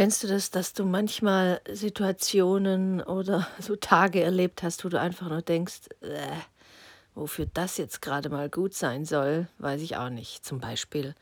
Kennst 0.00 0.24
du 0.24 0.28
das, 0.28 0.50
dass 0.50 0.72
du 0.72 0.86
manchmal 0.86 1.60
Situationen 1.70 3.02
oder 3.02 3.46
so 3.60 3.76
Tage 3.76 4.22
erlebt 4.22 4.62
hast, 4.62 4.82
wo 4.82 4.88
du 4.88 4.98
einfach 4.98 5.28
nur 5.28 5.42
denkst, 5.42 5.90
äh, 6.00 6.38
wofür 7.14 7.44
das 7.52 7.76
jetzt 7.76 8.00
gerade 8.00 8.30
mal 8.30 8.48
gut 8.48 8.72
sein 8.72 9.04
soll, 9.04 9.46
weiß 9.58 9.82
ich 9.82 9.98
auch 9.98 10.08
nicht. 10.08 10.42
Zum 10.42 10.58
Beispiel, 10.58 11.14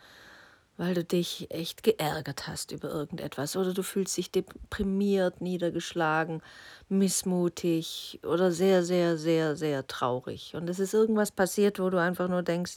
weil 0.76 0.94
du 0.94 1.02
dich 1.02 1.50
echt 1.50 1.82
geärgert 1.82 2.46
hast 2.46 2.70
über 2.70 2.88
irgendetwas 2.88 3.56
oder 3.56 3.74
du 3.74 3.82
fühlst 3.82 4.16
dich 4.16 4.30
deprimiert, 4.30 5.40
niedergeschlagen, 5.40 6.40
missmutig 6.88 8.20
oder 8.22 8.52
sehr, 8.52 8.84
sehr, 8.84 9.18
sehr, 9.18 9.56
sehr 9.56 9.88
traurig. 9.88 10.54
Und 10.54 10.70
es 10.70 10.78
ist 10.78 10.94
irgendwas 10.94 11.32
passiert, 11.32 11.80
wo 11.80 11.90
du 11.90 12.00
einfach 12.00 12.28
nur 12.28 12.44
denkst, 12.44 12.76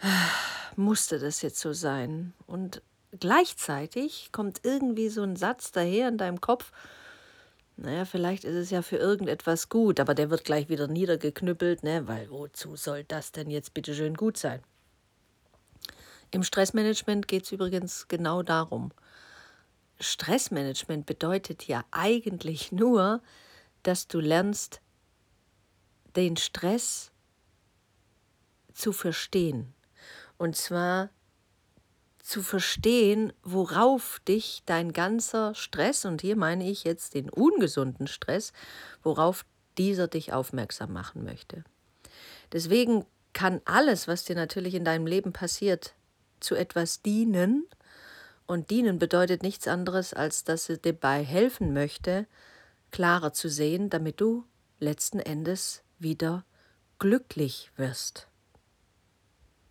musste 0.76 1.18
das 1.18 1.42
jetzt 1.42 1.58
so 1.58 1.72
sein? 1.72 2.34
Und 2.46 2.82
gleichzeitig 3.18 4.30
kommt 4.32 4.60
irgendwie 4.62 5.08
so 5.08 5.22
ein 5.22 5.36
Satz 5.36 5.72
daher 5.72 6.08
in 6.08 6.18
deinem 6.18 6.40
Kopf, 6.40 6.72
naja, 7.76 8.06
vielleicht 8.06 8.44
ist 8.44 8.54
es 8.54 8.70
ja 8.70 8.80
für 8.80 8.96
irgendetwas 8.96 9.68
gut, 9.68 10.00
aber 10.00 10.14
der 10.14 10.30
wird 10.30 10.44
gleich 10.44 10.70
wieder 10.70 10.86
niedergeknüppelt, 10.88 11.82
ne? 11.82 12.08
weil 12.08 12.30
wozu 12.30 12.74
soll 12.74 13.04
das 13.04 13.32
denn 13.32 13.50
jetzt 13.50 13.74
bitte 13.74 13.94
schön 13.94 14.14
gut 14.14 14.38
sein? 14.38 14.62
Im 16.30 16.42
Stressmanagement 16.42 17.28
geht 17.28 17.44
es 17.44 17.52
übrigens 17.52 18.08
genau 18.08 18.42
darum. 18.42 18.92
Stressmanagement 20.00 21.06
bedeutet 21.06 21.66
ja 21.68 21.84
eigentlich 21.90 22.72
nur, 22.72 23.22
dass 23.82 24.08
du 24.08 24.20
lernst, 24.20 24.80
den 26.16 26.36
Stress 26.36 27.12
zu 28.72 28.92
verstehen. 28.92 29.74
Und 30.38 30.56
zwar 30.56 31.10
zu 32.26 32.42
verstehen, 32.42 33.32
worauf 33.44 34.20
dich 34.26 34.62
dein 34.66 34.92
ganzer 34.92 35.54
Stress, 35.54 36.04
und 36.04 36.22
hier 36.22 36.34
meine 36.34 36.68
ich 36.68 36.82
jetzt 36.82 37.14
den 37.14 37.30
ungesunden 37.30 38.08
Stress, 38.08 38.52
worauf 39.04 39.44
dieser 39.78 40.08
dich 40.08 40.32
aufmerksam 40.32 40.92
machen 40.92 41.22
möchte. 41.22 41.62
Deswegen 42.50 43.06
kann 43.32 43.60
alles, 43.64 44.08
was 44.08 44.24
dir 44.24 44.34
natürlich 44.34 44.74
in 44.74 44.84
deinem 44.84 45.06
Leben 45.06 45.32
passiert, 45.32 45.94
zu 46.40 46.56
etwas 46.56 47.00
dienen. 47.00 47.64
Und 48.46 48.70
dienen 48.70 48.98
bedeutet 48.98 49.44
nichts 49.44 49.68
anderes, 49.68 50.12
als 50.12 50.42
dass 50.42 50.68
es 50.68 50.80
dir 50.80 50.94
dabei 50.94 51.22
helfen 51.22 51.72
möchte, 51.72 52.26
klarer 52.90 53.32
zu 53.32 53.48
sehen, 53.48 53.88
damit 53.88 54.20
du 54.20 54.44
letzten 54.80 55.20
Endes 55.20 55.82
wieder 56.00 56.44
glücklich 56.98 57.70
wirst. 57.76 58.26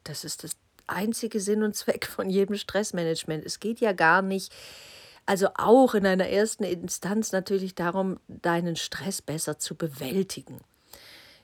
Das 0.06 0.24
ist 0.24 0.44
das 0.44 0.56
einzige 0.88 1.40
Sinn 1.40 1.64
und 1.64 1.76
Zweck 1.76 2.06
von 2.06 2.30
jedem 2.30 2.56
Stressmanagement. 2.56 3.46
Es 3.46 3.60
geht 3.60 3.80
ja 3.80 3.92
gar 3.92 4.22
nicht, 4.22 4.54
also 5.26 5.50
auch 5.56 5.94
in 5.96 6.06
einer 6.06 6.30
ersten 6.30 6.64
Instanz 6.64 7.32
natürlich 7.32 7.76
darum, 7.76 8.20
deinen 8.28 8.76
Stress 8.76 9.22
besser 9.22 9.58
zu 9.60 9.76
bewältigen. 9.76 10.60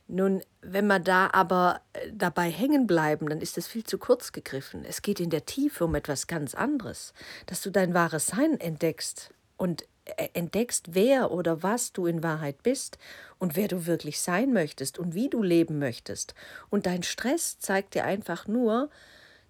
Nun, 0.07 0.41
wenn 0.61 0.87
wir 0.87 0.99
da 0.99 1.29
aber 1.31 1.81
äh, 1.93 2.09
dabei 2.11 2.51
hängen 2.51 2.85
bleiben, 2.85 3.29
dann 3.29 3.39
ist 3.39 3.55
das 3.55 3.67
viel 3.67 3.85
zu 3.85 3.97
kurz 3.97 4.33
gegriffen. 4.33 4.83
Es 4.83 5.01
geht 5.01 5.21
in 5.21 5.29
der 5.29 5.45
Tiefe 5.45 5.85
um 5.85 5.95
etwas 5.95 6.27
ganz 6.27 6.53
anderes, 6.53 7.13
dass 7.45 7.61
du 7.61 7.69
dein 7.69 7.93
wahres 7.93 8.27
Sein 8.27 8.59
entdeckst 8.59 9.33
und 9.55 9.85
äh, 10.03 10.27
entdeckst, 10.33 10.95
wer 10.95 11.31
oder 11.31 11.63
was 11.63 11.93
du 11.93 12.07
in 12.07 12.23
Wahrheit 12.23 12.61
bist 12.61 12.97
und 13.39 13.55
wer 13.55 13.69
du 13.69 13.85
wirklich 13.85 14.19
sein 14.19 14.51
möchtest 14.51 14.99
und 14.99 15.15
wie 15.15 15.29
du 15.29 15.41
leben 15.43 15.79
möchtest. 15.79 16.33
Und 16.69 16.87
dein 16.87 17.03
Stress 17.03 17.59
zeigt 17.59 17.95
dir 17.95 18.03
einfach 18.03 18.47
nur, 18.47 18.89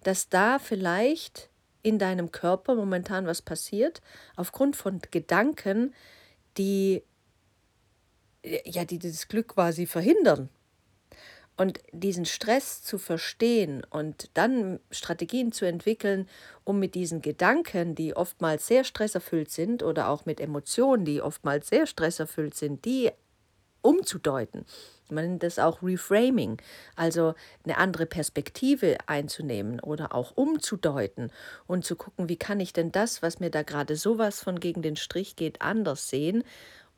dass 0.02 0.28
da 0.28 0.58
vielleicht 0.58 1.50
in 1.82 1.98
deinem 1.98 2.30
Körper 2.30 2.74
momentan 2.74 3.26
was 3.26 3.42
passiert, 3.42 4.00
aufgrund 4.36 4.76
von 4.76 5.00
Gedanken, 5.10 5.94
die 6.58 7.02
ja, 8.64 8.84
die 8.84 8.98
dieses 8.98 9.28
Glück 9.28 9.48
quasi 9.48 9.86
verhindern. 9.86 10.48
Und 11.56 11.80
diesen 11.92 12.24
Stress 12.24 12.82
zu 12.82 12.98
verstehen 12.98 13.84
und 13.90 14.30
dann 14.34 14.80
Strategien 14.90 15.52
zu 15.52 15.66
entwickeln, 15.66 16.28
um 16.64 16.78
mit 16.78 16.94
diesen 16.94 17.20
Gedanken, 17.20 17.94
die 17.94 18.16
oftmals 18.16 18.66
sehr 18.66 18.84
stresserfüllt 18.84 19.50
sind, 19.50 19.82
oder 19.82 20.08
auch 20.08 20.24
mit 20.24 20.40
Emotionen, 20.40 21.04
die 21.04 21.20
oftmals 21.20 21.68
sehr 21.68 21.86
stresserfüllt 21.86 22.54
sind, 22.54 22.84
die 22.84 23.10
umzudeuten. 23.82 24.64
Man 25.12 25.28
nennt 25.28 25.42
das 25.42 25.58
auch 25.58 25.82
Reframing, 25.82 26.60
also 26.96 27.34
eine 27.64 27.78
andere 27.78 28.06
Perspektive 28.06 28.96
einzunehmen 29.06 29.80
oder 29.80 30.14
auch 30.14 30.32
umzudeuten 30.36 31.30
und 31.66 31.84
zu 31.84 31.96
gucken, 31.96 32.28
wie 32.28 32.36
kann 32.36 32.60
ich 32.60 32.72
denn 32.72 32.92
das, 32.92 33.22
was 33.22 33.40
mir 33.40 33.50
da 33.50 33.62
gerade 33.62 33.96
sowas 33.96 34.40
von 34.40 34.60
gegen 34.60 34.82
den 34.82 34.96
Strich 34.96 35.36
geht, 35.36 35.62
anders 35.62 36.08
sehen 36.08 36.44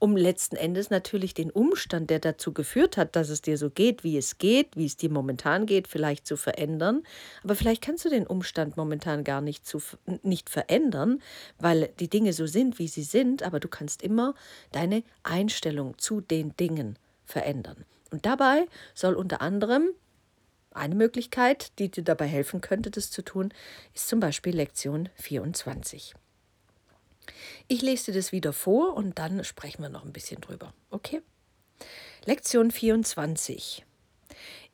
um 0.05 0.19
letzten 0.19 0.57
Endes 0.57 0.91
natürlich 0.91 1.33
den 1.33 1.51
Umstand, 1.51 2.11
der 2.11 2.19
dazu 2.19 2.53
geführt 2.53 2.99
hat, 2.99 3.17
dass 3.17 3.31
es 3.31 3.41
dir 3.41 3.57
so 3.57 3.71
geht, 3.71 4.05
wie 4.05 4.19
es 4.19 4.37
geht, 4.37 4.77
wie 4.77 4.85
es 4.85 4.99
dir 4.99 5.11
momentan 5.11 5.65
geht, 5.65 5.89
vielleicht 5.89 6.27
zu 6.27 6.37
verändern. 6.37 7.05
Aber 7.43 7.55
vielleicht 7.55 7.83
kannst 7.83 8.05
du 8.05 8.11
den 8.11 8.27
Umstand 8.27 8.77
momentan 8.77 9.25
gar 9.25 9.41
nicht, 9.41 9.67
zu, 9.67 9.81
nicht 10.23 10.51
verändern, 10.51 11.23
weil 11.59 11.89
die 12.01 12.09
Dinge 12.09 12.35
so 12.35 12.47
sind, 12.47 12.79
wie 12.79 12.89
sie 12.89 13.03
sind, 13.03 13.43
aber 13.43 13.61
du 13.61 13.69
kannst 13.69 14.03
immer 14.03 14.35
deine 14.73 15.05
Einstellung 15.23 15.97
zu 15.97 16.21
den 16.21 16.55
Dingen 16.57 16.99
verändern. 17.25 17.87
Und 18.11 18.27
dabei 18.27 18.67
soll 18.95 19.15
unter 19.15 19.41
anderem 19.41 19.91
eine 20.71 20.95
Möglichkeit, 20.95 21.79
die 21.79 21.91
dir 21.91 22.05
dabei 22.05 22.27
helfen 22.27 22.61
könnte, 22.61 22.91
das 22.91 23.11
zu 23.11 23.23
tun, 23.23 23.53
ist 23.95 24.09
zum 24.09 24.21
Beispiel 24.21 24.55
Lektion 24.55 25.09
24. 25.15 26.15
Ich 27.69 27.81
lese 27.81 28.13
dir 28.13 28.19
das 28.19 28.33
wieder 28.33 28.53
vor 28.53 28.95
und 28.95 29.19
dann 29.19 29.45
sprechen 29.45 29.83
wir 29.83 29.89
noch 29.89 30.05
ein 30.05 30.13
bisschen 30.13 30.41
drüber. 30.41 30.75
Okay? 30.91 31.23
Lektion 32.25 32.71
24. 32.71 33.85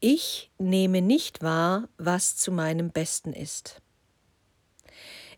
Ich 0.00 0.50
nehme 0.58 1.02
nicht 1.02 1.42
wahr, 1.42 1.88
was 1.98 2.36
zu 2.36 2.50
meinem 2.50 2.90
Besten 2.90 3.32
ist. 3.32 3.80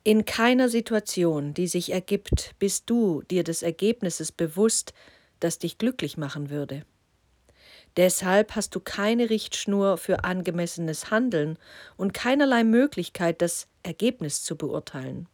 In 0.04 0.24
keiner 0.24 0.69
Situation, 0.69 1.54
die 1.54 1.66
sich 1.66 1.92
ergibt, 1.92 2.53
bist 2.59 2.91
du 2.91 3.22
dir 3.22 3.44
des 3.44 3.62
Ergebnisses 3.62 4.32
bewusst, 4.32 4.94
das 5.41 5.59
dich 5.59 5.78
glücklich 5.78 6.16
machen 6.16 6.50
würde. 6.50 6.84
Deshalb 7.97 8.56
hast 8.56 8.75
du 8.75 8.80
keine 8.80 9.28
Richtschnur 9.28 9.98
für 9.98 10.25
angemessenes 10.25 11.10
Handeln 11.10 11.58
und 11.97 12.14
keinerlei 12.14 12.64
Möglichkeit, 12.64 13.42
das 13.42 13.69
Ergebnis 13.82 14.42
zu 14.42 14.56
beurteilen. 14.56 15.28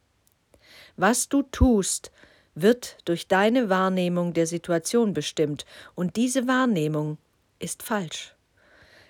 Was 0.96 1.28
du 1.28 1.42
tust, 1.42 2.10
wird 2.54 2.98
durch 3.04 3.28
deine 3.28 3.68
Wahrnehmung 3.68 4.32
der 4.32 4.46
Situation 4.46 5.12
bestimmt, 5.14 5.64
und 5.94 6.16
diese 6.16 6.48
Wahrnehmung 6.48 7.18
ist 7.60 7.82
falsch. 7.82 8.34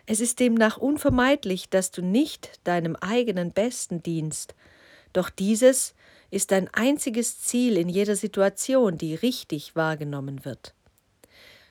Es 0.05 0.21
ist 0.21 0.41
demnach 0.41 0.77
unvermeidlich, 0.77 1.69
dass 1.69 1.91
du 1.91 2.03
nicht 2.03 2.61
deinem 2.65 2.97
eigenen 2.97 3.53
Besten 3.53 4.03
dienst, 4.03 4.55
doch 5.13 5.31
dieses 5.31 5.95
ist 6.31 6.51
dein 6.51 6.69
einziges 6.75 7.41
Ziel 7.41 7.79
in 7.79 7.89
jeder 7.89 8.17
Situation, 8.17 8.99
die 8.99 9.15
richtig 9.15 9.77
wahrgenommen 9.77 10.45
wird. 10.45 10.75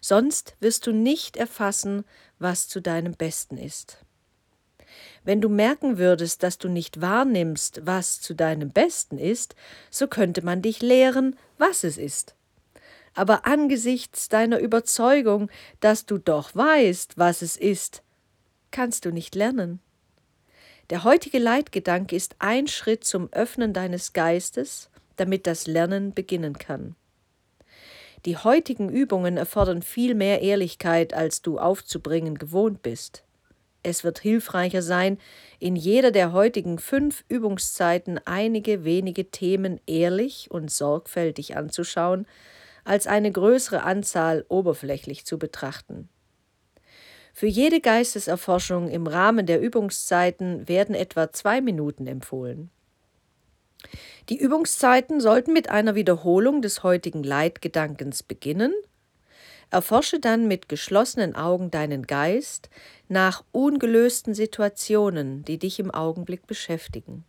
Sonst 0.08 0.56
wirst 0.62 0.88
du 0.88 0.94
nicht 0.94 1.36
erfassen, 1.36 2.06
was 2.40 2.70
zu 2.70 2.82
deinem 2.82 3.12
Besten 3.12 3.58
ist. 3.58 4.06
Wenn 5.26 5.42
du 5.42 5.50
merken 5.50 5.98
würdest, 5.98 6.44
dass 6.44 6.58
du 6.58 6.70
nicht 6.70 7.02
wahrnimmst, 7.02 7.82
was 7.86 8.22
zu 8.22 8.34
deinem 8.34 8.70
Besten 8.70 9.18
ist, 9.18 9.54
so 9.92 10.08
könnte 10.08 10.46
man 10.46 10.62
dich 10.62 10.82
lehren, 10.82 11.36
was 11.58 11.84
es 11.84 11.98
ist. 11.98 12.36
Aber 13.16 13.46
angesichts 13.46 14.30
deiner 14.30 14.60
Überzeugung, 14.60 15.52
dass 15.82 16.06
du 16.06 16.20
doch 16.20 16.56
weißt, 16.56 17.18
was 17.18 17.42
es 17.42 17.58
ist, 17.58 18.02
kannst 18.72 19.04
du 19.04 19.12
nicht 19.12 19.36
lernen. 19.36 19.82
Der 20.90 21.04
heutige 21.04 21.40
Leitgedanke 21.40 22.16
ist 22.16 22.38
ein 22.40 22.68
Schritt 22.68 23.04
zum 23.04 23.28
Öffnen 23.34 23.74
deines 23.74 24.14
Geistes, 24.14 24.90
damit 25.18 25.46
das 25.48 25.68
Lernen 25.68 26.14
beginnen 26.14 26.58
kann. 26.58 26.96
Die 28.26 28.38
heutigen 28.38 28.90
Übungen 28.90 29.38
erfordern 29.38 29.82
viel 29.82 30.16
mehr 30.16 30.42
Ehrlichkeit, 30.42 31.14
als 31.14 31.42
du 31.42 31.60
aufzubringen 31.60 32.38
gewohnt 32.38 32.82
bist. 32.82 33.24
Es 33.84 34.04
wird 34.04 34.20
hilfreicher 34.20 34.82
sein, 34.82 35.18
in 35.60 35.76
jeder 35.76 36.12
der 36.12 36.34
heutigen 36.34 36.80
fünf 36.80 37.24
Übungszeiten 37.30 38.20
einige 38.26 38.84
wenige 38.84 39.30
Themen 39.32 39.80
ehrlich 39.86 40.52
und 40.52 40.72
sorgfältig 40.72 41.56
anzuschauen, 41.56 42.28
als 42.84 43.08
eine 43.08 43.32
größere 43.32 43.84
Anzahl 43.84 44.46
oberflächlich 44.50 45.26
zu 45.26 45.38
betrachten. 45.38 46.10
Für 47.34 47.48
jede 47.48 47.82
Geisteserforschung 47.82 48.90
im 48.90 49.06
Rahmen 49.06 49.46
der 49.46 49.62
Übungszeiten 49.62 50.68
werden 50.68 50.96
etwa 50.96 51.32
zwei 51.32 51.62
Minuten 51.62 52.08
empfohlen. 52.08 52.72
Die 54.30 54.38
Übungszeiten 54.38 55.22
sollten 55.22 55.54
mit 55.54 55.70
einer 55.70 55.96
Wiederholung 55.96 56.62
des 56.62 56.84
heutigen 56.84 57.24
Leitgedankens 57.24 58.24
beginnen 58.24 58.74
Erforsche 59.70 60.20
dann 60.20 60.48
mit 60.48 60.70
geschlossenen 60.70 61.36
Augen 61.36 61.72
deinen 61.72 62.08
Geist 62.08 62.70
nach 63.10 63.44
ungelösten 63.52 64.34
Situationen, 64.34 65.44
die 65.44 65.58
dich 65.58 65.80
im 65.80 65.92
Augenblick 65.92 66.48
beschäftigen. 66.48 67.26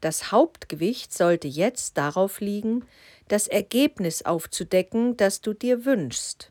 Das 0.00 0.32
Hauptgewicht 0.32 1.12
sollte 1.12 1.48
jetzt 1.48 1.98
darauf 1.98 2.40
liegen, 2.40 2.86
das 3.28 3.46
Ergebnis 3.46 4.24
aufzudecken, 4.24 5.16
das 5.16 5.42
du 5.42 5.52
dir 5.52 5.84
wünschst. 5.84 6.50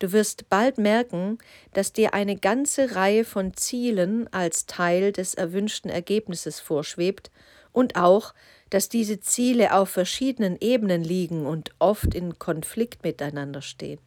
Du 0.00 0.12
wirst 0.12 0.48
bald 0.48 0.78
merken, 0.78 1.38
dass 1.74 1.92
dir 1.92 2.14
eine 2.14 2.34
ganze 2.36 2.96
Reihe 2.96 3.22
von 3.24 3.54
Zielen 3.54 4.32
als 4.32 4.64
Teil 4.64 5.12
des 5.12 5.34
erwünschten 5.34 5.90
Ergebnisses 5.90 6.58
vorschwebt 6.58 7.30
und 7.70 7.96
auch, 7.96 8.34
dass 8.70 8.88
diese 8.88 9.20
Ziele 9.20 9.74
auf 9.74 9.90
verschiedenen 9.90 10.56
Ebenen 10.58 11.04
liegen 11.04 11.44
und 11.44 11.72
oft 11.78 12.14
in 12.14 12.38
Konflikt 12.38 13.04
miteinander 13.04 13.60
stehen. 13.60 14.00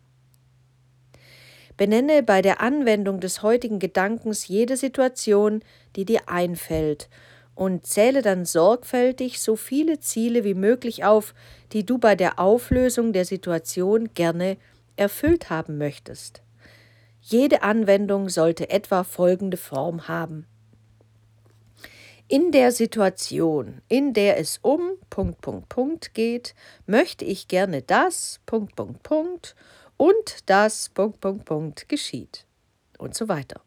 Benenne 1.78 2.24
bei 2.24 2.42
der 2.42 2.60
Anwendung 2.60 3.20
des 3.20 3.44
heutigen 3.44 3.78
Gedankens 3.78 4.48
jede 4.48 4.78
Situation, 4.78 5.62
die 5.96 6.06
dir 6.06 6.22
einfällt, 6.28 7.08
und 7.56 7.86
zähle 7.86 8.24
dann 8.24 8.46
sorgfältig 8.46 9.40
so 9.40 9.56
viele 9.56 10.00
Ziele 10.00 10.44
wie 10.44 10.56
möglich 10.56 11.04
auf, 11.04 11.36
die 11.72 11.86
du 11.86 12.00
bei 12.00 12.16
der 12.16 12.40
Auflösung 12.40 13.14
der 13.14 13.26
Situation 13.26 14.10
gerne 14.16 14.58
erfüllt 14.96 15.50
haben 15.50 15.78
möchtest. 15.78 16.42
Jede 17.22 17.64
Anwendung 17.64 18.30
sollte 18.30 18.70
etwa 18.70 19.04
folgende 19.04 19.58
Form 19.58 20.08
haben. 20.08 20.46
In 22.28 22.52
der 22.52 22.72
Situation, 22.72 23.82
in 23.88 24.14
der 24.14 24.40
es 24.40 24.58
um 24.62 24.94
Punkt, 25.10 25.42
Punkt, 25.42 25.70
Punkt 25.70 26.14
geht, 26.14 26.56
möchte 26.86 27.26
ich 27.26 27.48
gerne 27.48 27.82
das 27.82 28.40
Punkt, 28.46 28.76
Punkt, 28.76 29.04
Punkt 29.04 29.56
und 29.98 30.38
das 30.48 30.90
Punkt, 30.90 31.22
Punkt, 31.22 31.46
Punkt 31.46 31.90
geschieht 31.90 32.46
und 32.98 33.14
so 33.14 33.28
weiter. 33.28 33.62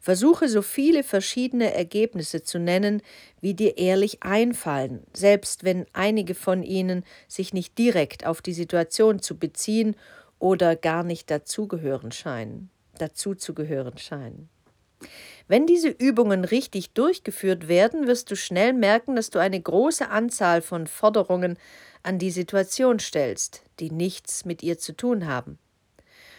Versuche 0.00 0.48
so 0.48 0.62
viele 0.62 1.02
verschiedene 1.02 1.74
Ergebnisse 1.74 2.42
zu 2.42 2.60
nennen, 2.60 3.02
wie 3.40 3.54
dir 3.54 3.76
ehrlich 3.76 4.22
einfallen, 4.22 5.02
selbst 5.12 5.64
wenn 5.64 5.84
einige 5.92 6.34
von 6.34 6.62
ihnen 6.62 7.04
sich 7.26 7.52
nicht 7.52 7.76
direkt 7.76 8.24
auf 8.24 8.40
die 8.40 8.52
Situation 8.52 9.20
zu 9.20 9.36
beziehen 9.36 9.96
oder 10.38 10.76
gar 10.76 11.02
nicht 11.02 11.30
dazugehören 11.30 12.12
scheinen, 12.12 12.70
dazu 12.98 13.34
zu 13.34 13.54
gehören 13.54 13.98
scheinen. 13.98 14.48
Wenn 15.48 15.66
diese 15.66 15.88
Übungen 15.88 16.44
richtig 16.44 16.90
durchgeführt 16.90 17.68
werden, 17.68 18.06
wirst 18.06 18.30
du 18.30 18.36
schnell 18.36 18.72
merken, 18.72 19.14
dass 19.14 19.30
du 19.30 19.38
eine 19.38 19.60
große 19.60 20.08
Anzahl 20.08 20.62
von 20.62 20.86
Forderungen 20.86 21.58
an 22.02 22.18
die 22.18 22.30
Situation 22.30 22.98
stellst, 22.98 23.62
die 23.78 23.90
nichts 23.90 24.44
mit 24.44 24.62
ihr 24.62 24.78
zu 24.78 24.96
tun 24.96 25.26
haben. 25.26 25.58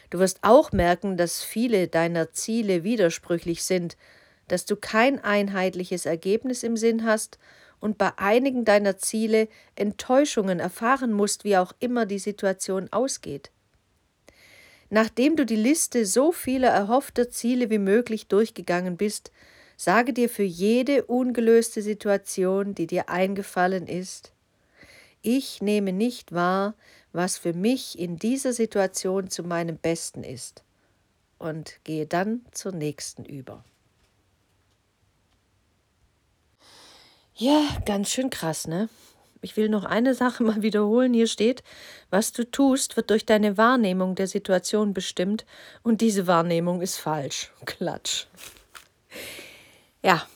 Du 0.10 0.20
wirst 0.20 0.40
auch 0.42 0.72
merken, 0.72 1.18
dass 1.18 1.44
viele 1.44 1.88
deiner 1.88 2.32
Ziele 2.32 2.84
widersprüchlich 2.84 3.64
sind, 3.64 3.98
dass 4.48 4.66
du 4.66 4.76
kein 4.76 5.24
einheitliches 5.24 6.06
Ergebnis 6.06 6.64
im 6.64 6.78
Sinn 6.78 7.06
hast 7.06 7.38
und 7.80 7.98
bei 7.98 8.12
einigen 8.18 8.66
deiner 8.66 8.98
Ziele 8.98 9.50
Enttäuschungen 9.76 10.60
erfahren 10.60 11.12
musst, 11.12 11.44
wie 11.44 11.58
auch 11.58 11.74
immer 11.80 12.06
die 12.06 12.20
Situation 12.20 12.88
ausgeht. 12.92 13.52
Nachdem 14.90 15.36
du 15.36 15.46
die 15.46 15.56
Liste 15.56 16.06
so 16.06 16.32
vieler 16.32 16.70
erhoffter 16.70 17.30
Ziele 17.30 17.70
wie 17.70 17.80
möglich 17.80 18.28
durchgegangen 18.28 18.98
bist, 18.98 19.32
sage 19.76 20.14
dir 20.14 20.30
für 20.30 20.44
jede 20.44 21.06
ungelöste 21.06 21.82
Situation, 21.82 22.74
die 22.74 22.88
dir 22.88 23.10
eingefallen 23.10 23.88
ist, 23.88 24.32
ich 25.22 25.62
nehme 25.62 25.92
nicht 25.92 26.32
wahr, 26.32 26.74
was 27.12 27.38
für 27.38 27.54
mich 27.54 28.00
in 28.00 28.18
dieser 28.18 28.54
Situation 28.54 29.30
zu 29.30 29.44
meinem 29.44 29.78
Besten 29.78 30.24
ist 30.24 30.64
und 31.38 31.80
gehe 31.84 32.06
dann 32.06 32.46
zur 32.52 32.72
nächsten 32.72 33.26
über. 33.26 33.64
Ja, 37.36 37.62
ganz 37.86 38.10
schön 38.10 38.30
krass, 38.30 38.68
ne? 38.68 38.90
Ich 39.42 39.58
will 39.58 39.70
noch 39.70 39.86
eine 39.86 40.14
Sache 40.14 40.44
mal 40.44 40.62
wiederholen. 40.62 41.14
Hier 41.14 41.28
steht, 41.28 41.64
was 42.10 42.32
du 42.32 42.50
tust, 42.50 42.98
wird 42.98 43.10
durch 43.10 43.26
deine 43.26 43.58
Wahrnehmung 43.58 44.16
der 44.16 44.28
Situation 44.28 44.94
bestimmt 44.94 45.46
und 45.84 46.02
diese 46.02 46.28
Wahrnehmung 46.28 46.82
ist 46.82 46.98
falsch. 46.98 47.52
Klatsch. 47.66 48.28
Ja, 50.04 50.28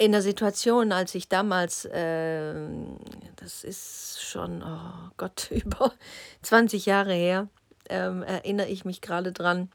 in 0.00 0.12
der 0.12 0.22
Situation, 0.22 0.92
als 0.92 1.14
ich 1.14 1.28
damals, 1.28 1.84
äh, 1.84 2.54
das 3.36 3.64
ist 3.64 4.22
schon, 4.22 4.62
oh 4.62 5.10
Gott, 5.18 5.50
über 5.50 5.92
20 6.40 6.86
Jahre 6.86 7.12
her, 7.12 7.48
ähm, 7.90 8.22
erinnere 8.22 8.68
ich 8.68 8.86
mich 8.86 9.02
gerade 9.02 9.30
dran, 9.30 9.70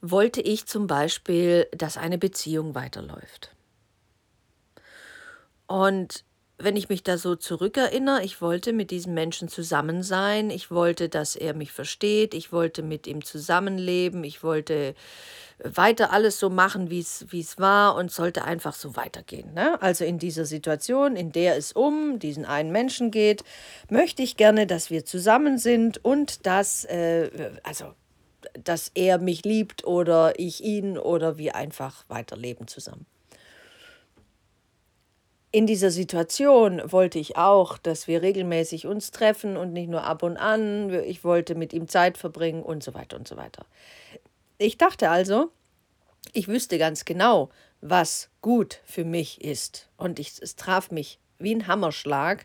wollte 0.00 0.40
ich 0.40 0.66
zum 0.66 0.86
Beispiel, 0.86 1.66
dass 1.76 1.96
eine 1.96 2.16
Beziehung 2.16 2.76
weiterläuft. 2.76 3.55
Und 5.66 6.24
wenn 6.58 6.76
ich 6.76 6.88
mich 6.88 7.02
da 7.02 7.18
so 7.18 7.36
zurückerinnere, 7.36 8.24
ich 8.24 8.40
wollte 8.40 8.72
mit 8.72 8.90
diesem 8.90 9.12
Menschen 9.14 9.48
zusammen 9.48 10.02
sein, 10.02 10.48
ich 10.50 10.70
wollte, 10.70 11.08
dass 11.08 11.36
er 11.36 11.54
mich 11.54 11.72
versteht, 11.72 12.32
ich 12.32 12.50
wollte 12.50 12.82
mit 12.82 13.06
ihm 13.06 13.22
zusammenleben, 13.22 14.24
ich 14.24 14.42
wollte 14.42 14.94
weiter 15.62 16.12
alles 16.12 16.38
so 16.38 16.48
machen, 16.48 16.90
wie 16.90 17.00
es 17.00 17.58
war 17.58 17.94
und 17.94 18.10
sollte 18.10 18.44
einfach 18.44 18.74
so 18.74 18.96
weitergehen. 18.96 19.52
Ne? 19.54 19.80
Also 19.82 20.04
in 20.04 20.18
dieser 20.18 20.44
Situation, 20.44 21.16
in 21.16 21.32
der 21.32 21.56
es 21.56 21.72
um 21.72 22.18
diesen 22.18 22.44
einen 22.44 22.72
Menschen 22.72 23.10
geht, 23.10 23.42
möchte 23.90 24.22
ich 24.22 24.36
gerne, 24.36 24.66
dass 24.66 24.90
wir 24.90 25.04
zusammen 25.04 25.58
sind 25.58 26.02
und 26.04 26.46
dass, 26.46 26.84
äh, 26.84 27.30
also, 27.64 27.92
dass 28.62 28.90
er 28.94 29.18
mich 29.18 29.44
liebt 29.44 29.84
oder 29.84 30.38
ich 30.38 30.62
ihn 30.62 30.96
oder 30.96 31.36
wir 31.36 31.54
einfach 31.54 32.04
weiterleben 32.08 32.66
zusammen 32.66 33.06
in 35.56 35.66
dieser 35.66 35.90
Situation 35.90 36.82
wollte 36.84 37.18
ich 37.18 37.38
auch, 37.38 37.78
dass 37.78 38.06
wir 38.06 38.20
regelmäßig 38.20 38.86
uns 38.86 39.10
treffen 39.10 39.56
und 39.56 39.72
nicht 39.72 39.88
nur 39.88 40.04
ab 40.04 40.22
und 40.22 40.36
an. 40.36 40.92
Ich 41.04 41.24
wollte 41.24 41.54
mit 41.54 41.72
ihm 41.72 41.88
Zeit 41.88 42.18
verbringen 42.18 42.62
und 42.62 42.82
so 42.82 42.92
weiter 42.92 43.16
und 43.16 43.26
so 43.26 43.38
weiter. 43.38 43.64
Ich 44.58 44.76
dachte 44.76 45.08
also, 45.08 45.50
ich 46.34 46.46
wüsste 46.46 46.76
ganz 46.76 47.06
genau, 47.06 47.48
was 47.80 48.28
gut 48.42 48.82
für 48.84 49.06
mich 49.06 49.40
ist. 49.40 49.88
Und 49.96 50.18
ich, 50.18 50.34
es 50.42 50.56
traf 50.56 50.90
mich 50.90 51.18
wie 51.38 51.54
ein 51.54 51.66
Hammerschlag, 51.66 52.44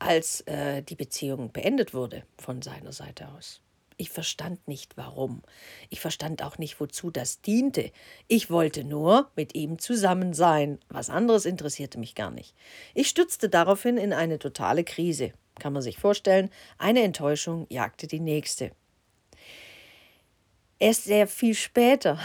als 0.00 0.40
äh, 0.48 0.82
die 0.82 0.96
Beziehung 0.96 1.52
beendet 1.52 1.94
wurde 1.94 2.24
von 2.36 2.62
seiner 2.62 2.90
Seite 2.90 3.28
aus. 3.28 3.60
Ich 3.96 4.10
verstand 4.10 4.66
nicht 4.66 4.96
warum. 4.96 5.42
Ich 5.88 6.00
verstand 6.00 6.42
auch 6.42 6.58
nicht, 6.58 6.80
wozu 6.80 7.10
das 7.10 7.40
diente. 7.40 7.92
Ich 8.26 8.50
wollte 8.50 8.82
nur 8.82 9.30
mit 9.36 9.54
ihm 9.54 9.78
zusammen 9.78 10.34
sein. 10.34 10.78
Was 10.88 11.10
anderes 11.10 11.44
interessierte 11.44 11.98
mich 11.98 12.14
gar 12.14 12.30
nicht. 12.30 12.54
Ich 12.94 13.08
stürzte 13.08 13.48
daraufhin 13.48 13.96
in 13.96 14.12
eine 14.12 14.38
totale 14.38 14.82
Krise. 14.82 15.32
Kann 15.60 15.72
man 15.72 15.82
sich 15.82 15.98
vorstellen, 15.98 16.50
eine 16.78 17.02
Enttäuschung 17.02 17.66
jagte 17.70 18.08
die 18.08 18.20
nächste. 18.20 18.72
Erst 20.80 21.04
sehr 21.04 21.28
viel 21.28 21.54
später 21.54 22.18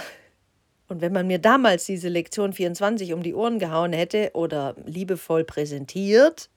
und 0.89 1.01
wenn 1.01 1.13
man 1.13 1.27
mir 1.27 1.39
damals 1.39 1.85
diese 1.85 2.09
Lektion 2.09 2.51
24 2.51 3.13
um 3.13 3.21
die 3.21 3.35
Ohren 3.35 3.59
gehauen 3.59 3.93
hätte 3.93 4.31
oder 4.33 4.75
liebevoll 4.85 5.43
präsentiert, 5.43 6.49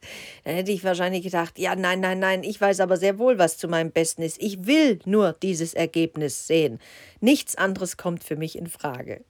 dann 0.44 0.54
hätte 0.54 0.72
ich 0.72 0.82
wahrscheinlich 0.84 1.22
gedacht, 1.22 1.58
ja, 1.58 1.76
nein, 1.76 2.00
nein, 2.00 2.18
nein, 2.18 2.42
ich 2.42 2.60
weiß 2.60 2.80
aber 2.80 2.96
sehr 2.96 3.18
wohl, 3.18 3.38
was 3.38 3.58
zu 3.58 3.68
meinem 3.68 3.90
Besten 3.92 4.22
ist. 4.22 4.40
Ich 4.40 4.66
will 4.66 4.98
nur 5.04 5.34
dieses 5.42 5.74
Ergebnis 5.74 6.46
sehen. 6.46 6.78
Nichts 7.20 7.56
anderes 7.56 7.98
kommt 7.98 8.24
für 8.24 8.36
mich 8.36 8.56
in 8.56 8.66
Frage. 8.66 9.22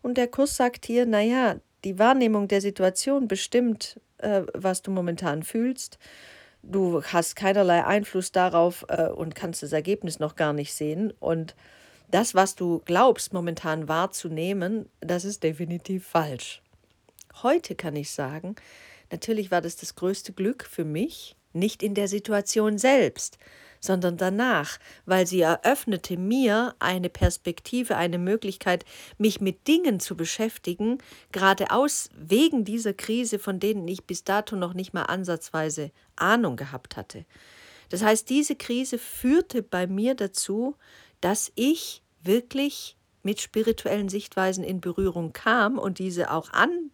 Und 0.00 0.16
der 0.16 0.28
Kurs 0.28 0.56
sagt 0.56 0.86
hier, 0.86 1.04
naja, 1.04 1.56
die 1.84 1.98
Wahrnehmung 1.98 2.48
der 2.48 2.60
Situation 2.60 3.28
bestimmt, 3.28 4.00
äh, 4.18 4.42
was 4.54 4.82
du 4.82 4.90
momentan 4.90 5.42
fühlst. 5.42 5.98
Du 6.62 7.02
hast 7.02 7.36
keinerlei 7.36 7.84
Einfluss 7.84 8.32
darauf 8.32 8.86
äh, 8.88 9.08
und 9.08 9.34
kannst 9.34 9.62
das 9.62 9.72
Ergebnis 9.72 10.20
noch 10.20 10.36
gar 10.36 10.52
nicht 10.52 10.72
sehen. 10.72 11.12
Und 11.20 11.54
das, 12.12 12.34
was 12.34 12.54
du 12.54 12.80
glaubst 12.84 13.32
momentan 13.32 13.88
wahrzunehmen, 13.88 14.88
das 15.00 15.24
ist 15.24 15.42
definitiv 15.42 16.06
falsch. 16.06 16.62
Heute 17.42 17.74
kann 17.74 17.96
ich 17.96 18.10
sagen, 18.10 18.54
natürlich 19.10 19.50
war 19.50 19.62
das 19.62 19.76
das 19.76 19.94
größte 19.94 20.32
Glück 20.32 20.64
für 20.64 20.84
mich, 20.84 21.36
nicht 21.54 21.82
in 21.82 21.94
der 21.94 22.08
Situation 22.08 22.78
selbst, 22.78 23.38
sondern 23.80 24.16
danach, 24.16 24.78
weil 25.06 25.26
sie 25.26 25.40
eröffnete 25.40 26.16
mir 26.16 26.74
eine 26.78 27.08
Perspektive, 27.08 27.96
eine 27.96 28.18
Möglichkeit, 28.18 28.84
mich 29.18 29.40
mit 29.40 29.66
Dingen 29.66 29.98
zu 29.98 30.16
beschäftigen, 30.16 30.98
geradeaus 31.32 32.10
wegen 32.14 32.64
dieser 32.64 32.92
Krise, 32.92 33.38
von 33.38 33.58
denen 33.58 33.88
ich 33.88 34.04
bis 34.04 34.22
dato 34.22 34.54
noch 34.54 34.74
nicht 34.74 34.92
mal 34.92 35.04
ansatzweise 35.04 35.90
Ahnung 36.14 36.56
gehabt 36.56 36.96
hatte. 36.96 37.24
Das 37.88 38.02
heißt, 38.02 38.28
diese 38.30 38.54
Krise 38.54 38.98
führte 38.98 39.62
bei 39.62 39.86
mir 39.86 40.14
dazu, 40.14 40.76
dass 41.20 41.52
ich 41.54 42.01
wirklich 42.24 42.96
mit 43.22 43.40
spirituellen 43.40 44.08
Sichtweisen 44.08 44.64
in 44.64 44.80
Berührung 44.80 45.32
kam 45.32 45.78
und 45.78 45.98
diese 45.98 46.30
auch 46.30 46.50
an, 46.52 46.90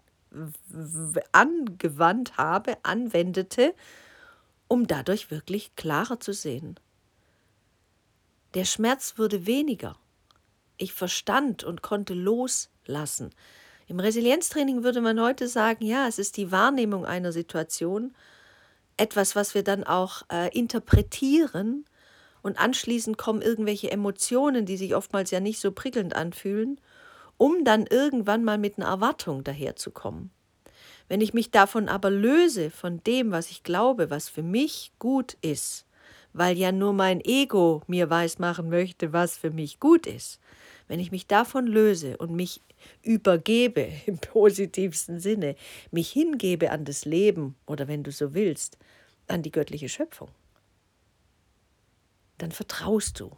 angewandt 1.32 2.36
habe, 2.36 2.76
anwendete, 2.82 3.74
um 4.68 4.86
dadurch 4.86 5.30
wirklich 5.30 5.74
klarer 5.76 6.20
zu 6.20 6.32
sehen. 6.32 6.78
Der 8.54 8.64
Schmerz 8.64 9.14
wurde 9.16 9.46
weniger. 9.46 9.96
Ich 10.76 10.92
verstand 10.92 11.64
und 11.64 11.82
konnte 11.82 12.14
loslassen 12.14 12.70
lassen. 12.88 13.30
Im 13.86 14.00
Resilienztraining 14.00 14.82
würde 14.82 15.00
man 15.00 15.20
heute 15.20 15.48
sagen, 15.48 15.84
ja, 15.84 16.08
es 16.08 16.18
ist 16.18 16.36
die 16.36 16.50
Wahrnehmung 16.50 17.06
einer 17.06 17.32
Situation, 17.32 18.14
etwas, 18.96 19.36
was 19.36 19.54
wir 19.54 19.62
dann 19.62 19.84
auch 19.84 20.22
äh, 20.30 20.48
interpretieren 20.56 21.84
und 22.48 22.58
anschließend 22.58 23.18
kommen 23.18 23.42
irgendwelche 23.42 23.92
Emotionen, 23.92 24.64
die 24.64 24.78
sich 24.78 24.94
oftmals 24.94 25.30
ja 25.30 25.38
nicht 25.38 25.60
so 25.60 25.70
prickelnd 25.70 26.16
anfühlen, 26.16 26.80
um 27.36 27.62
dann 27.62 27.86
irgendwann 27.86 28.42
mal 28.42 28.56
mit 28.56 28.78
einer 28.78 28.88
Erwartung 28.88 29.44
daherzukommen. 29.44 30.30
Wenn 31.08 31.20
ich 31.20 31.34
mich 31.34 31.50
davon 31.50 31.88
aber 31.88 32.10
löse, 32.10 32.70
von 32.70 33.02
dem, 33.04 33.30
was 33.30 33.50
ich 33.50 33.62
glaube, 33.62 34.10
was 34.10 34.30
für 34.30 34.42
mich 34.42 34.92
gut 34.98 35.36
ist, 35.42 35.86
weil 36.32 36.56
ja 36.56 36.72
nur 36.72 36.94
mein 36.94 37.20
Ego 37.22 37.82
mir 37.86 38.08
weismachen 38.08 38.70
möchte, 38.70 39.12
was 39.12 39.36
für 39.36 39.50
mich 39.50 39.78
gut 39.78 40.06
ist, 40.06 40.40
wenn 40.86 41.00
ich 41.00 41.10
mich 41.10 41.26
davon 41.26 41.66
löse 41.66 42.16
und 42.16 42.34
mich 42.34 42.62
übergebe 43.02 43.88
im 44.06 44.16
positivsten 44.16 45.20
Sinne, 45.20 45.54
mich 45.90 46.10
hingebe 46.10 46.70
an 46.70 46.86
das 46.86 47.04
Leben 47.04 47.56
oder 47.66 47.88
wenn 47.88 48.04
du 48.04 48.10
so 48.10 48.32
willst, 48.32 48.78
an 49.26 49.42
die 49.42 49.52
göttliche 49.52 49.90
Schöpfung, 49.90 50.30
dann 52.38 52.52
vertraust 52.52 53.20
du. 53.20 53.36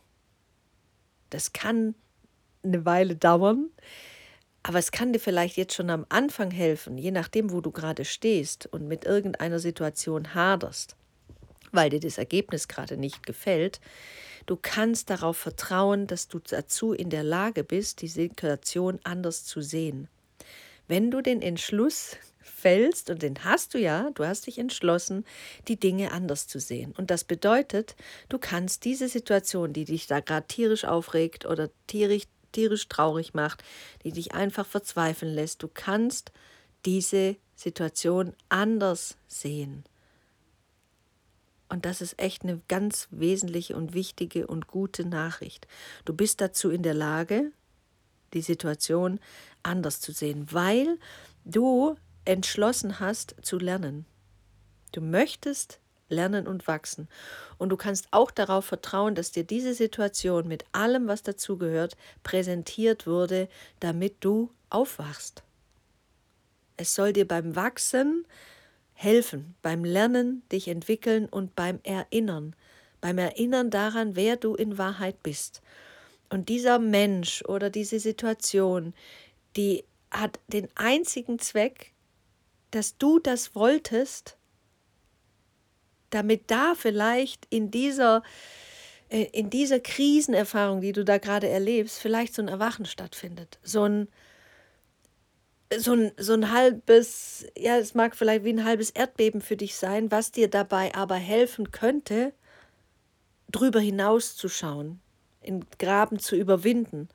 Das 1.30 1.52
kann 1.52 1.95
eine 2.62 2.85
Weile 2.85 3.16
dauern, 3.16 3.71
aber 4.62 4.78
es 4.78 4.92
kann 4.92 5.12
dir 5.12 5.21
vielleicht 5.21 5.57
jetzt 5.57 5.75
schon 5.75 5.90
am 5.90 6.04
Anfang 6.09 6.50
helfen, 6.50 6.99
je 6.99 7.11
nachdem, 7.11 7.50
wo 7.50 7.61
du 7.61 7.71
gerade 7.71 8.04
stehst 8.04 8.66
und 8.66 8.87
mit 8.87 9.04
irgendeiner 9.04 9.59
Situation 9.59 10.35
haderst, 10.35 10.97
weil 11.73 11.90
dir 11.90 12.00
das 12.00 12.19
Ergebnis 12.19 12.69
gerade 12.69 12.97
nicht 12.97 13.25
gefällt, 13.25 13.80
Du 14.47 14.59
kannst 14.61 15.11
darauf 15.11 15.37
vertrauen, 15.37 16.09
dass 16.09 16.28
du 16.28 16.40
dazu 16.40 16.92
in 16.92 17.11
der 17.11 17.23
Lage 17.23 17.64
bist, 17.64 18.02
die 18.02 18.09
Situation 18.09 18.99
anders 19.04 19.45
zu 19.45 19.61
sehen. 19.61 20.09
Wenn 20.88 21.12
du 21.12 21.21
den 21.21 21.40
Entschluss 21.40 22.16
fällst, 22.50 23.11
und 23.11 23.23
den 23.23 23.45
hast 23.45 23.75
du 23.75 23.78
ja, 23.78 24.11
du 24.14 24.25
hast 24.25 24.47
dich 24.47 24.59
entschlossen, 24.59 25.25
die 25.69 25.78
Dinge 25.78 26.12
anders 26.12 26.47
zu 26.47 26.61
sehen. 26.61 26.92
Und 26.97 27.11
das 27.11 27.25
bedeutet, 27.25 27.97
du 28.28 28.38
kannst 28.38 28.85
diese 28.85 29.09
Situation, 29.09 29.73
die 29.73 29.85
dich 29.85 30.07
da 30.07 30.21
gerade 30.21 30.47
tierisch 30.47 30.85
aufregt 30.85 31.47
oder 31.47 31.71
tierisch, 31.87 32.25
tierisch 32.52 32.88
traurig 32.88 33.35
macht, 33.35 33.62
die 34.04 34.12
dich 34.12 34.33
einfach 34.33 34.66
verzweifeln 34.66 35.35
lässt, 35.35 35.62
du 35.62 35.69
kannst 35.69 36.33
diese 36.85 37.37
Situation 37.54 38.35
anders 38.49 39.16
sehen. 39.28 39.85
Und 41.69 41.85
das 41.85 42.00
ist 42.00 42.19
echt 42.19 42.42
eine 42.42 42.61
ganz 42.66 43.07
wesentliche 43.11 43.76
und 43.76 43.95
wichtige 43.95 44.47
und 44.47 44.66
gute 44.66 45.04
Nachricht. 45.04 45.69
Du 46.04 46.12
bist 46.12 46.40
dazu 46.40 46.69
in 46.71 46.83
der 46.83 46.95
Lage, 46.95 47.52
die 48.35 48.42
Situation 48.42 49.21
anders 49.62 50.00
zu 50.00 50.12
sehen, 50.12 50.47
weil 50.50 50.99
du 51.45 51.97
entschlossen 52.25 53.00
hast 53.00 53.35
zu 53.43 53.59
lernen. 53.59 54.07
Du 54.93 55.00
möchtest 55.00 55.81
lernen 56.09 56.47
und 56.47 56.67
wachsen. 56.67 57.09
Und 57.59 57.69
du 57.69 57.77
kannst 57.77 58.09
auch 58.11 58.31
darauf 58.31 58.65
vertrauen, 58.65 59.15
dass 59.15 59.31
dir 59.31 59.45
diese 59.45 59.75
Situation 59.75 60.49
mit 60.49 60.65
allem, 60.73 61.07
was 61.07 61.23
dazugehört, 61.23 61.97
präsentiert 62.23 63.07
wurde, 63.07 63.49
damit 63.79 64.17
du 64.21 64.50
aufwachst. 64.71 65.45
Es 66.77 66.95
soll 66.95 67.12
dir 67.12 67.29
beim 67.29 67.55
Wachsen 67.55 68.25
helfen 69.00 69.55
beim 69.62 69.83
Lernen, 69.83 70.43
dich 70.53 70.69
entwickeln 70.69 71.27
und 71.27 71.57
beim 71.57 71.81
Erinnern, 71.85 72.55
beim 73.00 73.17
Erinnern 73.17 73.71
daran, 73.71 74.15
wer 74.15 74.37
du 74.37 74.55
in 74.55 74.77
Wahrheit 74.77 75.23
bist. 75.23 75.62
Und 76.29 76.50
dieser 76.50 76.79
Mensch 76.79 77.43
oder 77.47 77.71
diese 77.71 77.99
Situation, 77.99 78.93
die 79.57 79.85
hat 80.11 80.39
den 80.49 80.69
einzigen 80.75 81.39
Zweck, 81.39 81.93
dass 82.71 82.99
du 82.99 83.19
das 83.19 83.55
wolltest, 83.55 84.37
damit 86.11 86.50
da 86.50 86.75
vielleicht 86.75 87.47
in 87.50 87.71
dieser 87.71 88.23
äh, 89.09 89.25
in 89.33 89.50
dieser 89.50 89.81
Krisenerfahrung, 89.81 90.81
die 90.81 90.93
du 90.93 91.05
da 91.05 91.19
gerade 91.19 91.49
erlebst, 91.49 91.99
vielleicht 91.99 92.35
so 92.35 92.43
ein 92.43 92.49
Erwachen 92.49 92.87
stattfindet, 92.87 93.59
so 93.62 93.85
ein 93.85 94.09
so 95.77 95.93
ein, 95.93 96.12
so 96.17 96.33
ein 96.33 96.50
halbes, 96.50 97.47
ja, 97.57 97.77
es 97.79 97.95
mag 97.95 98.17
vielleicht 98.17 98.45
wie 98.45 98.53
ein 98.53 98.65
halbes 98.65 98.91
Erdbeben 98.91 99.41
für 99.41 99.57
dich 99.57 99.77
sein, 99.77 100.11
was 100.11 100.33
dir 100.33 100.49
dabei 100.49 100.95
aber 100.95 101.15
helfen 101.15 101.71
könnte, 101.71 102.33
drüber 103.50 103.81
hinauszuschauen, 103.81 105.00
in 105.41 105.65
Graben 105.79 106.19
zu 106.19 106.35
überwinden. 106.35 107.09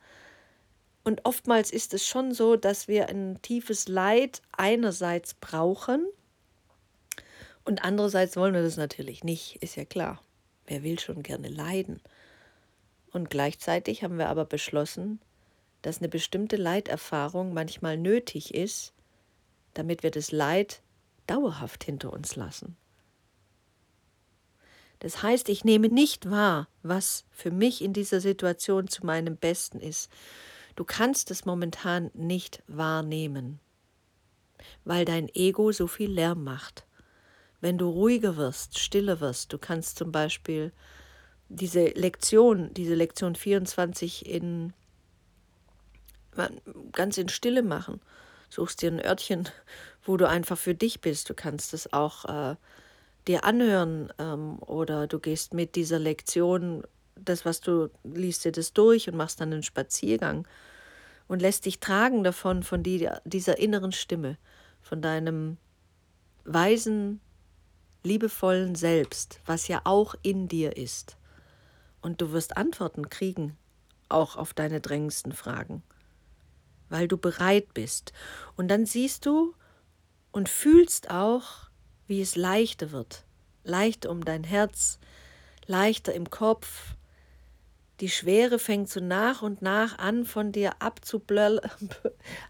Und 1.06 1.24
oftmals 1.24 1.70
ist 1.70 1.94
es 1.94 2.04
schon 2.04 2.34
so, 2.34 2.56
dass 2.56 2.88
wir 2.88 3.08
ein 3.08 3.40
tiefes 3.40 3.86
Leid 3.86 4.42
einerseits 4.50 5.34
brauchen 5.34 6.04
und 7.64 7.84
andererseits 7.84 8.36
wollen 8.36 8.54
wir 8.54 8.62
das 8.62 8.76
natürlich 8.76 9.22
nicht, 9.22 9.62
ist 9.62 9.76
ja 9.76 9.84
klar. 9.84 10.20
Wer 10.66 10.82
will 10.82 10.98
schon 10.98 11.22
gerne 11.22 11.46
leiden? 11.46 12.02
Und 13.12 13.30
gleichzeitig 13.30 14.02
haben 14.02 14.18
wir 14.18 14.28
aber 14.28 14.46
beschlossen, 14.46 15.20
dass 15.80 15.98
eine 15.98 16.08
bestimmte 16.08 16.56
Leiterfahrung 16.56 17.54
manchmal 17.54 17.96
nötig 17.96 18.52
ist, 18.52 18.92
damit 19.74 20.02
wir 20.02 20.10
das 20.10 20.32
Leid 20.32 20.82
dauerhaft 21.28 21.84
hinter 21.84 22.12
uns 22.12 22.34
lassen. 22.34 22.76
Das 24.98 25.22
heißt, 25.22 25.50
ich 25.50 25.62
nehme 25.64 25.88
nicht 25.88 26.28
wahr, 26.32 26.66
was 26.82 27.26
für 27.30 27.52
mich 27.52 27.80
in 27.80 27.92
dieser 27.92 28.20
Situation 28.20 28.88
zu 28.88 29.06
meinem 29.06 29.36
Besten 29.36 29.78
ist. 29.78 30.10
Du 30.76 30.84
kannst 30.84 31.30
es 31.30 31.46
momentan 31.46 32.10
nicht 32.14 32.62
wahrnehmen, 32.68 33.60
weil 34.84 35.04
dein 35.04 35.28
Ego 35.34 35.72
so 35.72 35.86
viel 35.86 36.10
Lärm 36.10 36.44
macht. 36.44 36.86
Wenn 37.60 37.78
du 37.78 37.88
ruhiger 37.88 38.36
wirst, 38.36 38.78
stiller 38.78 39.20
wirst, 39.20 39.52
du 39.52 39.58
kannst 39.58 39.96
zum 39.96 40.12
Beispiel 40.12 40.72
diese 41.48 41.86
Lektion, 41.86 42.72
diese 42.74 42.94
Lektion 42.94 43.34
24 43.34 44.26
in 44.26 44.74
ganz 46.92 47.16
in 47.16 47.30
Stille 47.30 47.62
machen. 47.62 48.00
Suchst 48.50 48.82
dir 48.82 48.90
ein 48.90 49.04
Örtchen, 49.04 49.48
wo 50.04 50.18
du 50.18 50.28
einfach 50.28 50.58
für 50.58 50.74
dich 50.74 51.00
bist. 51.00 51.30
Du 51.30 51.34
kannst 51.34 51.72
es 51.72 51.92
auch 51.94 52.26
äh, 52.26 52.56
dir 53.26 53.44
anhören 53.44 54.12
ähm, 54.18 54.58
oder 54.60 55.06
du 55.06 55.18
gehst 55.18 55.54
mit 55.54 55.74
dieser 55.74 55.98
Lektion, 55.98 56.84
das, 57.16 57.44
was 57.44 57.60
du 57.60 57.88
liest 58.04 58.44
dir 58.44 58.52
das 58.52 58.74
durch 58.74 59.08
und 59.08 59.16
machst 59.16 59.40
dann 59.40 59.52
einen 59.52 59.62
Spaziergang 59.62 60.46
und 61.28 61.42
lässt 61.42 61.66
dich 61.66 61.80
tragen 61.80 62.24
davon, 62.24 62.62
von 62.62 62.82
die, 62.82 63.08
dieser 63.24 63.58
inneren 63.58 63.92
Stimme, 63.92 64.38
von 64.80 65.02
deinem 65.02 65.56
weisen, 66.44 67.20
liebevollen 68.04 68.74
Selbst, 68.74 69.40
was 69.46 69.68
ja 69.68 69.80
auch 69.84 70.14
in 70.22 70.48
dir 70.48 70.76
ist. 70.76 71.16
Und 72.00 72.20
du 72.20 72.32
wirst 72.32 72.56
Antworten 72.56 73.08
kriegen, 73.08 73.56
auch 74.08 74.36
auf 74.36 74.54
deine 74.54 74.80
drängendsten 74.80 75.32
Fragen 75.32 75.82
weil 76.88 77.08
du 77.08 77.16
bereit 77.16 77.74
bist. 77.74 78.12
Und 78.56 78.68
dann 78.68 78.86
siehst 78.86 79.26
du 79.26 79.54
und 80.32 80.48
fühlst 80.48 81.10
auch, 81.10 81.70
wie 82.06 82.20
es 82.20 82.36
leichter 82.36 82.92
wird. 82.92 83.24
Leichter 83.64 84.10
um 84.10 84.24
dein 84.24 84.44
Herz, 84.44 84.98
leichter 85.66 86.14
im 86.14 86.30
Kopf. 86.30 86.95
Die 88.00 88.10
Schwere 88.10 88.58
fängt 88.58 88.90
so 88.90 89.00
nach 89.00 89.42
und 89.42 89.62
nach 89.62 89.98
an, 89.98 90.26
von 90.26 90.52
dir 90.52 90.72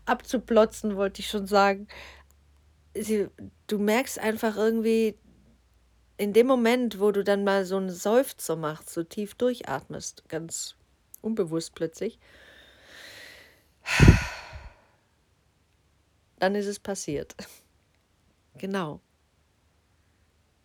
abzuplotzen, 0.05 0.97
wollte 0.97 1.21
ich 1.21 1.29
schon 1.29 1.47
sagen. 1.47 1.87
Sie, 2.95 3.29
du 3.67 3.79
merkst 3.79 4.19
einfach 4.19 4.57
irgendwie, 4.57 5.17
in 6.17 6.33
dem 6.33 6.47
Moment, 6.47 6.99
wo 6.99 7.13
du 7.13 7.23
dann 7.23 7.45
mal 7.45 7.65
so 7.65 7.77
einen 7.77 7.91
Seufzer 7.91 8.57
machst, 8.57 8.91
so 8.91 9.05
tief 9.05 9.35
durchatmest, 9.35 10.29
ganz 10.29 10.75
unbewusst 11.21 11.75
plötzlich, 11.75 12.19
dann 16.39 16.55
ist 16.55 16.67
es 16.67 16.79
passiert. 16.79 17.35
Genau. 18.59 19.03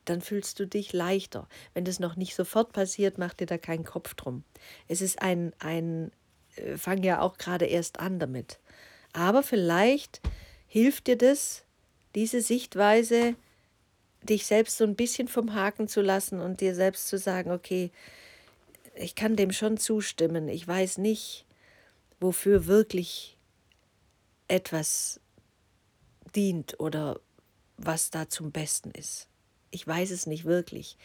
Dann 0.05 0.21
fühlst 0.21 0.59
du 0.59 0.65
dich 0.65 0.93
leichter. 0.93 1.47
Wenn 1.73 1.85
das 1.85 1.99
noch 1.99 2.15
nicht 2.15 2.35
sofort 2.35 2.73
passiert, 2.73 3.17
mach 3.17 3.33
dir 3.33 3.45
da 3.45 3.57
keinen 3.57 3.85
Kopf 3.85 4.15
drum. 4.15 4.43
Es 4.87 5.01
ist 5.01 5.21
ein, 5.21 5.53
ein, 5.59 6.11
äh, 6.55 6.77
fang 6.77 7.03
ja 7.03 7.21
auch 7.21 7.37
gerade 7.37 7.65
erst 7.65 7.99
an 7.99 8.19
damit. 8.19 8.59
Aber 9.13 9.43
vielleicht 9.43 10.21
hilft 10.67 11.07
dir 11.07 11.17
das, 11.17 11.63
diese 12.15 12.41
Sichtweise, 12.41 13.35
dich 14.23 14.45
selbst 14.45 14.77
so 14.77 14.83
ein 14.83 14.95
bisschen 14.95 15.27
vom 15.27 15.53
Haken 15.53 15.87
zu 15.87 16.01
lassen 16.01 16.39
und 16.39 16.61
dir 16.61 16.75
selbst 16.75 17.07
zu 17.07 17.17
sagen, 17.17 17.51
okay, 17.51 17.91
ich 18.95 19.15
kann 19.15 19.35
dem 19.35 19.51
schon 19.51 19.77
zustimmen. 19.77 20.47
Ich 20.47 20.67
weiß 20.67 20.97
nicht, 20.97 21.45
wofür 22.19 22.67
wirklich 22.67 23.37
etwas 24.47 25.19
dient 26.35 26.79
oder 26.79 27.19
was 27.77 28.11
da 28.11 28.29
zum 28.29 28.51
Besten 28.51 28.91
ist. 28.91 29.27
Ich 29.71 29.87
weiß 29.87 30.11
es 30.11 30.27
nicht 30.27 30.45
wirklich. 30.45 30.97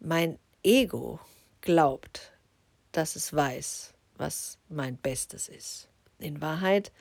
Mein 0.00 0.38
Ego 0.62 1.20
glaubt, 1.60 2.32
dass 2.92 3.16
es 3.16 3.32
weiß, 3.32 3.94
was 4.16 4.58
mein 4.68 4.96
Bestes 4.96 5.48
ist. 5.48 5.88
In 6.18 6.40
Wahrheit 6.40 6.92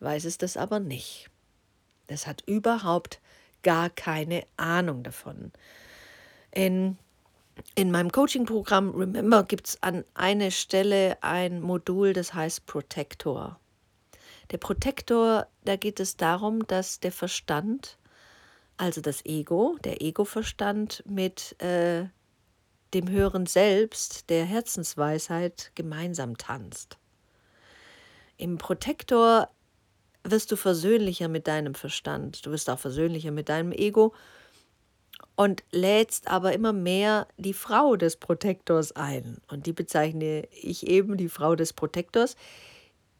weiß 0.00 0.24
es 0.24 0.38
das 0.38 0.56
aber 0.56 0.80
nicht. 0.80 1.30
Das 2.06 2.26
hat 2.26 2.42
überhaupt 2.46 3.20
gar 3.62 3.90
keine 3.90 4.44
Ahnung 4.56 5.02
davon. 5.02 5.52
In, 6.50 6.98
in 7.74 7.90
meinem 7.90 8.10
Coaching-Programm 8.10 8.94
Remember 8.94 9.44
gibt 9.44 9.68
es 9.68 9.82
an 9.82 10.04
einer 10.14 10.50
Stelle 10.50 11.16
ein 11.22 11.60
Modul, 11.60 12.12
das 12.12 12.34
heißt 12.34 12.66
Protector. 12.66 13.58
Der 14.50 14.58
Protektor, 14.58 15.46
da 15.64 15.76
geht 15.76 16.00
es 16.00 16.16
darum, 16.16 16.66
dass 16.66 17.00
der 17.00 17.12
Verstand, 17.12 17.96
also 18.76 19.00
das 19.00 19.24
Ego, 19.24 19.76
der 19.84 20.02
Ego-Verstand 20.02 21.02
mit 21.06 21.60
äh, 21.60 22.06
dem 22.94 23.08
höheren 23.08 23.46
Selbst, 23.46 24.28
der 24.30 24.44
Herzensweisheit, 24.44 25.72
gemeinsam 25.74 26.36
tanzt. 26.36 26.98
Im 28.36 28.58
Protektor 28.58 29.48
wirst 30.24 30.52
du 30.52 30.56
versöhnlicher 30.56 31.28
mit 31.28 31.46
deinem 31.48 31.74
Verstand, 31.74 32.44
du 32.46 32.50
wirst 32.50 32.70
auch 32.70 32.78
versöhnlicher 32.78 33.30
mit 33.30 33.48
deinem 33.48 33.72
Ego 33.72 34.14
und 35.36 35.64
lädst 35.70 36.28
aber 36.28 36.52
immer 36.52 36.72
mehr 36.72 37.26
die 37.36 37.54
Frau 37.54 37.96
des 37.96 38.16
Protektors 38.16 38.92
ein. 38.92 39.38
Und 39.48 39.66
die 39.66 39.72
bezeichne 39.72 40.46
ich 40.50 40.86
eben, 40.86 41.16
die 41.16 41.28
Frau 41.28 41.56
des 41.56 41.72
Protektors, 41.72 42.36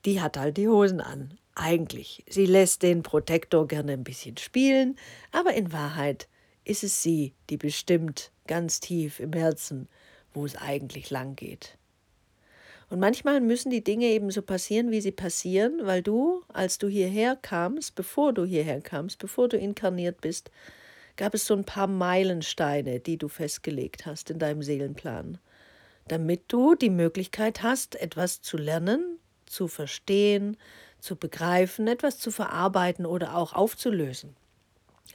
die 0.04 0.20
hat 0.20 0.36
halt 0.36 0.56
die 0.56 0.68
Hosen 0.68 1.00
an. 1.00 1.38
Eigentlich. 1.54 2.24
Sie 2.28 2.46
lässt 2.46 2.82
den 2.82 3.02
Protektor 3.02 3.68
gerne 3.68 3.92
ein 3.92 4.04
bisschen 4.04 4.38
spielen, 4.38 4.96
aber 5.32 5.54
in 5.54 5.72
Wahrheit 5.72 6.28
ist 6.64 6.84
es 6.84 7.02
sie, 7.02 7.34
die 7.50 7.56
bestimmt 7.56 8.30
ganz 8.46 8.80
tief 8.80 9.20
im 9.20 9.32
Herzen, 9.32 9.88
wo 10.32 10.46
es 10.46 10.56
eigentlich 10.56 11.10
lang 11.10 11.36
geht. 11.36 11.76
Und 12.88 13.00
manchmal 13.00 13.40
müssen 13.40 13.70
die 13.70 13.84
Dinge 13.84 14.06
eben 14.06 14.30
so 14.30 14.42
passieren, 14.42 14.90
wie 14.90 15.00
sie 15.00 15.12
passieren, 15.12 15.80
weil 15.84 16.02
du, 16.02 16.42
als 16.48 16.78
du 16.78 16.88
hierher 16.88 17.36
kamst, 17.36 17.94
bevor 17.94 18.32
du 18.32 18.44
hierher 18.44 18.82
kamst, 18.82 19.18
bevor 19.18 19.48
du 19.48 19.56
inkarniert 19.56 20.20
bist, 20.20 20.50
gab 21.16 21.34
es 21.34 21.46
so 21.46 21.54
ein 21.54 21.64
paar 21.64 21.86
Meilensteine, 21.86 23.00
die 23.00 23.16
du 23.16 23.28
festgelegt 23.28 24.04
hast 24.06 24.30
in 24.30 24.38
deinem 24.38 24.62
Seelenplan, 24.62 25.38
damit 26.08 26.42
du 26.48 26.74
die 26.74 26.90
Möglichkeit 26.90 27.62
hast, 27.62 27.96
etwas 27.96 28.42
zu 28.42 28.56
lernen, 28.56 29.18
zu 29.46 29.68
verstehen, 29.68 30.56
zu 31.02 31.16
begreifen, 31.16 31.88
etwas 31.88 32.18
zu 32.18 32.30
verarbeiten 32.30 33.06
oder 33.06 33.36
auch 33.36 33.52
aufzulösen. 33.54 34.36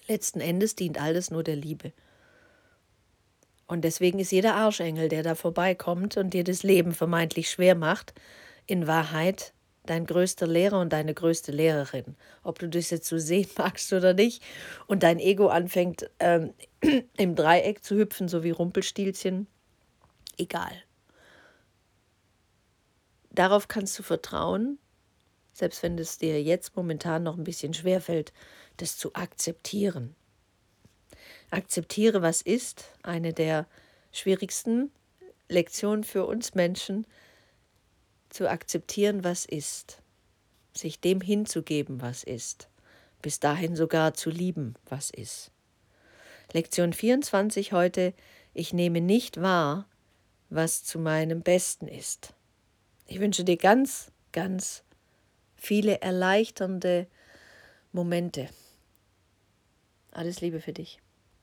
Letzten 0.08 0.42
Endes 0.42 0.76
dient 0.76 1.02
alles 1.02 1.32
nur 1.32 1.44
der 1.44 1.56
Liebe. 1.56 1.94
Und 3.68 3.84
deswegen 3.84 4.20
ist 4.20 4.32
jeder 4.32 4.56
Arschengel, 4.56 5.08
der 5.08 5.24
da 5.24 5.34
vorbeikommt 5.34 6.18
und 6.18 6.34
dir 6.34 6.44
das 6.44 6.64
Leben 6.64 6.92
vermeintlich 6.92 7.50
schwer 7.50 7.76
macht, 7.76 8.14
in 8.66 8.86
Wahrheit 8.86 9.54
dein 9.86 10.06
größter 10.06 10.46
Lehrer 10.46 10.82
und 10.82 10.92
deine 10.92 11.14
größte 11.14 11.54
Lehrerin. 11.54 12.18
Ob 12.44 12.60
du 12.60 12.68
das 12.68 12.90
jetzt 12.90 13.08
so 13.08 13.18
sehen 13.18 13.50
magst 13.58 13.94
oder 13.94 14.14
nicht. 14.14 14.44
Und 14.88 15.04
dein 15.04 15.20
Ego 15.20 15.48
anfängt 15.48 16.10
ähm, 16.20 16.54
im 17.18 17.36
Dreieck 17.36 17.82
zu 17.82 17.96
hüpfen, 17.96 18.28
so 18.28 18.44
wie 18.44 18.52
Rumpelstilzchen. 18.52 19.48
Egal. 20.38 20.84
Darauf 23.32 23.70
kannst 23.70 23.98
du 23.98 24.04
vertrauen, 24.04 24.80
selbst 25.58 25.82
wenn 25.82 25.98
es 25.98 26.20
dir 26.20 26.42
jetzt 26.42 26.76
momentan 26.76 27.24
noch 27.24 27.36
ein 27.36 27.44
bisschen 27.44 27.74
schwer 27.74 28.00
fällt, 28.00 28.32
das 28.78 28.98
zu 28.98 29.16
akzeptieren. 29.16 30.16
Akzeptiere, 31.50 32.22
was 32.22 32.44
ist, 32.44 32.92
eine 33.02 33.34
der 33.34 33.66
schwierigsten 34.12 34.92
Lektionen 35.50 36.04
für 36.04 36.26
uns 36.26 36.54
Menschen, 36.54 37.08
zu 38.30 38.50
akzeptieren, 38.50 39.24
was 39.24 39.46
ist, 39.46 40.02
sich 40.76 41.00
dem 41.00 41.22
hinzugeben, 41.22 42.02
was 42.02 42.24
ist, 42.24 42.70
bis 43.22 43.40
dahin 43.40 43.76
sogar 43.76 44.14
zu 44.14 44.30
lieben, 44.30 44.76
was 44.86 45.10
ist. 45.10 45.52
Lektion 46.54 46.94
24 46.94 47.74
heute, 47.74 48.14
ich 48.54 48.74
nehme 48.74 49.02
nicht 49.02 49.42
wahr, 49.42 49.88
was 50.50 50.84
zu 50.84 51.00
meinem 51.00 51.42
Besten 51.42 51.88
ist. 51.88 52.34
Ich 53.08 53.20
wünsche 53.20 53.44
dir 53.44 53.58
ganz, 53.58 54.12
ganz 54.32 54.84
viele 55.58 56.02
erleichternde 56.02 57.08
Momente. 57.92 58.50
Alles 60.12 60.42
Liebe 60.42 60.62
für 60.62 60.74
dich. 60.74 61.00